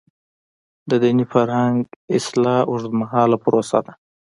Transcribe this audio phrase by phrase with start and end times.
[0.89, 1.77] د دیني فرهنګ
[2.17, 3.93] اصلاح اوږدمهاله پروسه ده.